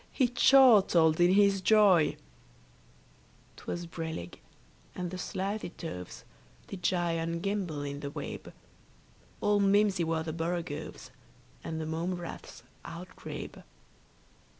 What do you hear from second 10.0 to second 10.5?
were the